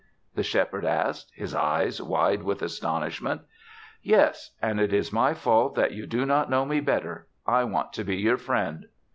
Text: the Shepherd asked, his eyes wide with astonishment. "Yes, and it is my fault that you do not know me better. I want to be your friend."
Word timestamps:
the 0.33 0.41
Shepherd 0.41 0.83
asked, 0.83 1.31
his 1.35 1.53
eyes 1.53 2.01
wide 2.01 2.41
with 2.41 2.63
astonishment. 2.63 3.41
"Yes, 4.01 4.49
and 4.59 4.79
it 4.79 4.91
is 4.91 5.13
my 5.13 5.35
fault 5.35 5.75
that 5.75 5.91
you 5.91 6.07
do 6.07 6.25
not 6.25 6.49
know 6.49 6.65
me 6.65 6.79
better. 6.79 7.27
I 7.45 7.65
want 7.65 7.93
to 7.93 8.03
be 8.03 8.15
your 8.15 8.37
friend." 8.37 8.87